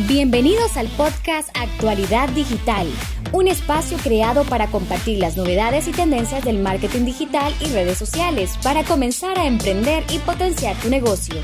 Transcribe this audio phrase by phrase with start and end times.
[0.00, 2.86] Bienvenidos al podcast Actualidad Digital,
[3.32, 8.58] un espacio creado para compartir las novedades y tendencias del marketing digital y redes sociales
[8.62, 11.36] para comenzar a emprender y potenciar tu negocio.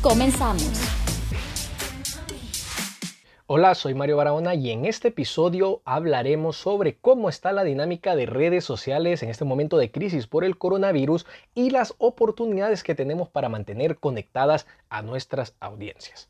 [0.00, 0.68] Comenzamos.
[3.46, 8.26] Hola, soy Mario Barahona y en este episodio hablaremos sobre cómo está la dinámica de
[8.26, 11.24] redes sociales en este momento de crisis por el coronavirus
[11.54, 16.28] y las oportunidades que tenemos para mantener conectadas a nuestras audiencias.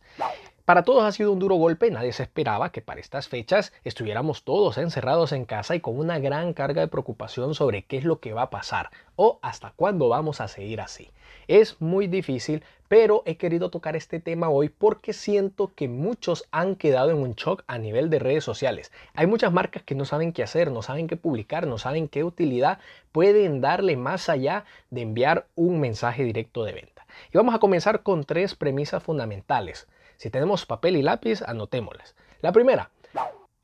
[0.65, 4.45] Para todos ha sido un duro golpe, nadie se esperaba que para estas fechas estuviéramos
[4.45, 8.21] todos encerrados en casa y con una gran carga de preocupación sobre qué es lo
[8.21, 11.11] que va a pasar o hasta cuándo vamos a seguir así.
[11.49, 16.77] Es muy difícil, pero he querido tocar este tema hoy porque siento que muchos han
[16.77, 18.93] quedado en un shock a nivel de redes sociales.
[19.15, 22.23] Hay muchas marcas que no saben qué hacer, no saben qué publicar, no saben qué
[22.23, 22.79] utilidad
[23.11, 27.05] pueden darle más allá de enviar un mensaje directo de venta.
[27.33, 29.89] Y vamos a comenzar con tres premisas fundamentales.
[30.23, 32.15] Si tenemos papel y lápiz, anotémoslas.
[32.43, 32.93] La primera,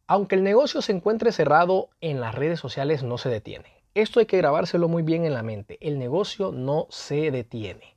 [0.08, 3.84] aunque el negocio se encuentre cerrado en las redes sociales, no se detiene.
[3.94, 5.78] Esto hay que grabárselo muy bien en la mente.
[5.80, 7.94] El negocio no se detiene.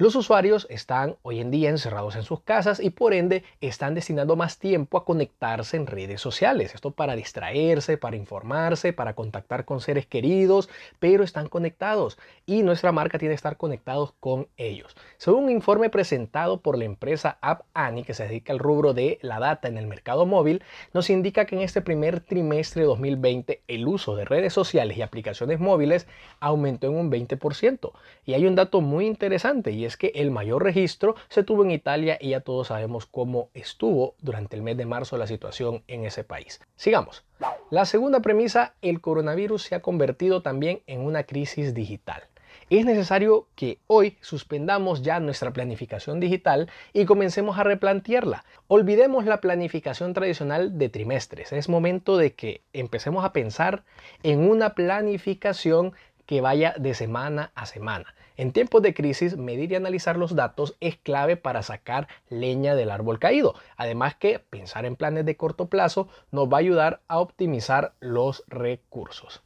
[0.00, 4.36] Los usuarios están hoy en día encerrados en sus casas y por ende están destinando
[4.36, 6.72] más tiempo a conectarse en redes sociales.
[6.72, 10.68] Esto para distraerse, para informarse, para contactar con seres queridos,
[11.00, 14.96] pero están conectados y nuestra marca tiene que estar conectados con ellos.
[15.16, 19.18] Según un informe presentado por la empresa App Annie, que se dedica al rubro de
[19.20, 23.62] la data en el mercado móvil, nos indica que en este primer trimestre de 2020
[23.66, 26.06] el uso de redes sociales y aplicaciones móviles
[26.38, 27.90] aumentó en un 20%.
[28.26, 31.72] Y hay un dato muy interesante y es que el mayor registro se tuvo en
[31.72, 36.04] Italia y ya todos sabemos cómo estuvo durante el mes de marzo la situación en
[36.04, 36.60] ese país.
[36.76, 37.24] Sigamos.
[37.70, 42.22] La segunda premisa, el coronavirus se ha convertido también en una crisis digital.
[42.70, 48.44] Es necesario que hoy suspendamos ya nuestra planificación digital y comencemos a replantearla.
[48.66, 51.52] Olvidemos la planificación tradicional de trimestres.
[51.52, 53.84] Es momento de que empecemos a pensar
[54.22, 55.94] en una planificación
[56.26, 58.14] que vaya de semana a semana.
[58.38, 62.92] En tiempos de crisis, medir y analizar los datos es clave para sacar leña del
[62.92, 63.56] árbol caído.
[63.76, 68.44] Además que pensar en planes de corto plazo nos va a ayudar a optimizar los
[68.46, 69.42] recursos.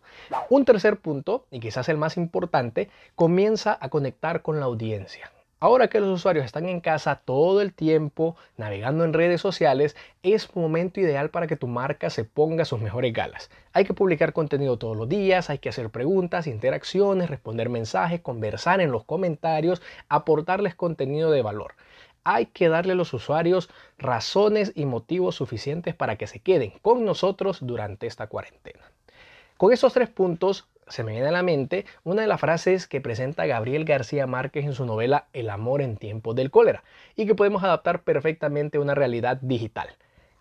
[0.51, 5.33] Un tercer punto, y quizás el más importante, comienza a conectar con la audiencia.
[5.63, 10.57] Ahora que los usuarios están en casa todo el tiempo navegando en redes sociales, es
[10.57, 13.49] momento ideal para que tu marca se ponga sus mejores galas.
[13.73, 18.81] Hay que publicar contenido todos los días, hay que hacer preguntas, interacciones, responder mensajes, conversar
[18.81, 21.75] en los comentarios, aportarles contenido de valor.
[22.25, 27.05] Hay que darle a los usuarios razones y motivos suficientes para que se queden con
[27.05, 28.83] nosotros durante esta cuarentena.
[29.59, 33.01] Con estos tres puntos se me viene a la mente una de las frases que
[33.01, 36.85] presenta Gabriel García Márquez en su novela El amor en tiempos del cólera
[37.17, 39.89] y que podemos adaptar perfectamente a una realidad digital.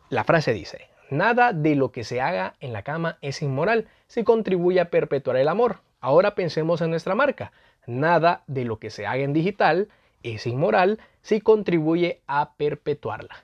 [0.09, 4.24] La frase dice, nada de lo que se haga en la cama es inmoral si
[4.24, 5.78] contribuye a perpetuar el amor.
[6.00, 7.52] Ahora pensemos en nuestra marca.
[7.85, 9.90] Nada de lo que se haga en digital
[10.23, 13.44] es inmoral si contribuye a perpetuarla.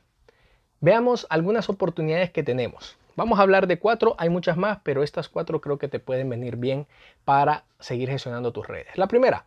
[0.80, 2.98] Veamos algunas oportunidades que tenemos.
[3.18, 6.30] Vamos a hablar de cuatro, hay muchas más, pero estas cuatro creo que te pueden
[6.30, 6.86] venir bien
[7.26, 8.96] para seguir gestionando tus redes.
[8.96, 9.44] La primera,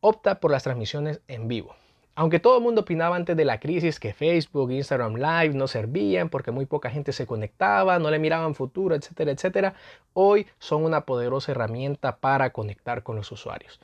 [0.00, 1.74] opta por las transmisiones en vivo.
[2.16, 6.28] Aunque todo el mundo opinaba antes de la crisis que Facebook, Instagram Live no servían
[6.28, 9.72] porque muy poca gente se conectaba, no le miraban futuro, etcétera, etcétera,
[10.12, 13.80] hoy son una poderosa herramienta para conectar con los usuarios.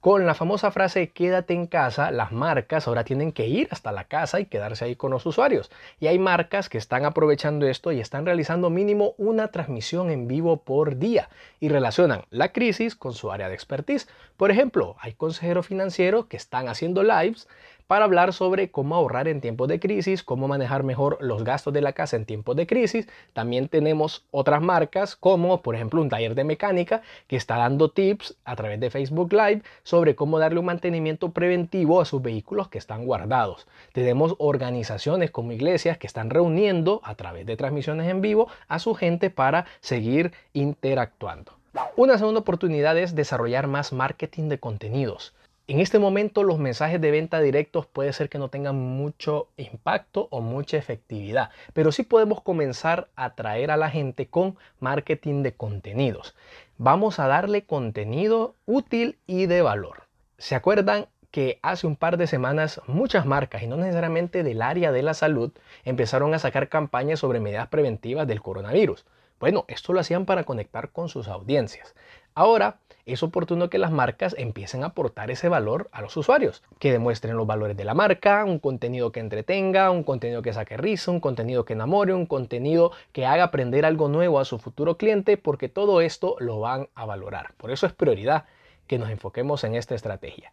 [0.00, 4.04] Con la famosa frase quédate en casa, las marcas ahora tienen que ir hasta la
[4.04, 5.72] casa y quedarse ahí con los usuarios.
[5.98, 10.58] Y hay marcas que están aprovechando esto y están realizando mínimo una transmisión en vivo
[10.58, 11.28] por día
[11.58, 14.06] y relacionan la crisis con su área de expertise.
[14.36, 17.48] Por ejemplo, hay consejeros financieros que están haciendo lives
[17.88, 21.80] para hablar sobre cómo ahorrar en tiempos de crisis, cómo manejar mejor los gastos de
[21.80, 23.08] la casa en tiempos de crisis.
[23.32, 28.36] También tenemos otras marcas como por ejemplo un taller de mecánica que está dando tips
[28.44, 32.76] a través de Facebook Live sobre cómo darle un mantenimiento preventivo a sus vehículos que
[32.76, 33.66] están guardados.
[33.92, 38.94] Tenemos organizaciones como iglesias que están reuniendo a través de transmisiones en vivo a su
[38.94, 41.52] gente para seguir interactuando.
[41.96, 45.32] Una segunda oportunidad es desarrollar más marketing de contenidos.
[45.70, 50.26] En este momento los mensajes de venta directos puede ser que no tengan mucho impacto
[50.30, 55.52] o mucha efectividad, pero sí podemos comenzar a atraer a la gente con marketing de
[55.52, 56.34] contenidos.
[56.78, 60.04] Vamos a darle contenido útil y de valor.
[60.38, 64.90] ¿Se acuerdan que hace un par de semanas muchas marcas, y no necesariamente del área
[64.90, 65.52] de la salud,
[65.84, 69.04] empezaron a sacar campañas sobre medidas preventivas del coronavirus?
[69.40, 71.94] Bueno, esto lo hacían para conectar con sus audiencias.
[72.34, 76.92] Ahora es oportuno que las marcas empiecen a aportar ese valor a los usuarios, que
[76.92, 81.10] demuestren los valores de la marca, un contenido que entretenga, un contenido que saque risa,
[81.10, 85.36] un contenido que enamore, un contenido que haga aprender algo nuevo a su futuro cliente,
[85.36, 87.54] porque todo esto lo van a valorar.
[87.56, 88.44] Por eso es prioridad
[88.86, 90.52] que nos enfoquemos en esta estrategia.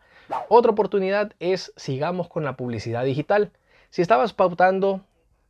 [0.50, 3.52] Otra oportunidad es sigamos con la publicidad digital.
[3.90, 5.02] Si estabas pautando,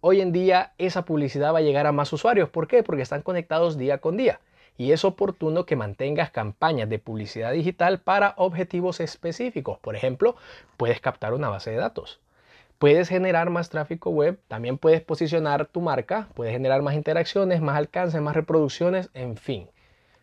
[0.08, 2.48] hoy en día esa publicidad va a llegar a más usuarios.
[2.50, 2.84] ¿Por qué?
[2.84, 4.40] Porque están conectados día con día
[4.78, 9.80] y es oportuno que mantengas campañas de publicidad digital para objetivos específicos.
[9.80, 10.36] Por ejemplo,
[10.78, 12.20] puedes captar una base de datos.
[12.78, 17.76] Puedes generar más tráfico web, también puedes posicionar tu marca, puedes generar más interacciones, más
[17.76, 19.70] alcance, más reproducciones, en fin.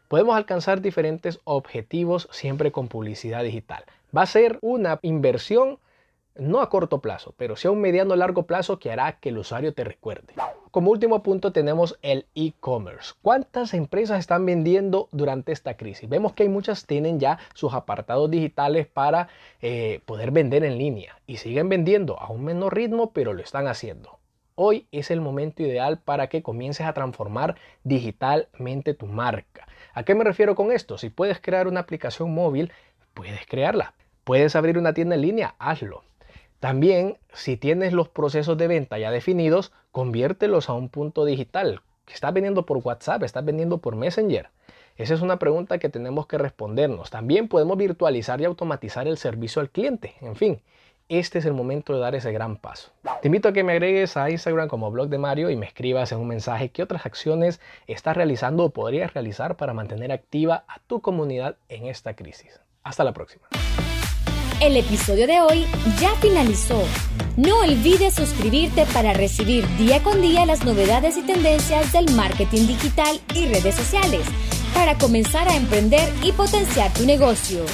[0.06, 3.82] Podemos alcanzar diferentes objetivos siempre con publicidad digital.
[4.16, 5.80] Va a ser una inversión
[6.36, 9.38] no a corto plazo, pero sí a un mediano largo plazo que hará que el
[9.38, 10.34] usuario te recuerde.
[10.70, 13.14] Como último punto tenemos el e-commerce.
[13.20, 16.08] ¿Cuántas empresas están vendiendo durante esta crisis?
[16.08, 19.28] Vemos que hay muchas tienen ya sus apartados digitales para
[19.60, 23.66] eh, poder vender en línea y siguen vendiendo a un menor ritmo, pero lo están
[23.66, 24.18] haciendo.
[24.54, 29.66] Hoy es el momento ideal para que comiences a transformar digitalmente tu marca.
[29.94, 30.98] ¿A qué me refiero con esto?
[30.98, 32.72] Si puedes crear una aplicación móvil,
[33.14, 33.94] puedes crearla.
[34.24, 36.04] Puedes abrir una tienda en línea, hazlo.
[36.62, 41.80] También, si tienes los procesos de venta ya definidos, conviértelos a un punto digital.
[42.06, 43.24] ¿Estás vendiendo por WhatsApp?
[43.24, 44.48] ¿Estás vendiendo por Messenger?
[44.96, 47.10] Esa es una pregunta que tenemos que respondernos.
[47.10, 50.14] También podemos virtualizar y automatizar el servicio al cliente.
[50.20, 50.60] En fin,
[51.08, 52.92] este es el momento de dar ese gran paso.
[53.20, 56.12] Te invito a que me agregues a Instagram como blog de Mario y me escribas
[56.12, 60.78] en un mensaje qué otras acciones estás realizando o podrías realizar para mantener activa a
[60.86, 62.60] tu comunidad en esta crisis.
[62.84, 63.48] Hasta la próxima.
[64.62, 65.66] El episodio de hoy
[66.00, 66.84] ya finalizó.
[67.36, 73.20] No olvides suscribirte para recibir día con día las novedades y tendencias del marketing digital
[73.34, 74.20] y redes sociales
[74.72, 77.64] para comenzar a emprender y potenciar tu negocio.